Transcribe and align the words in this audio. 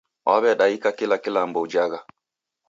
Waw'edaika 0.25 0.89
kila 0.97 1.17
kilambo 1.23 1.59
ujhagha 1.65 1.99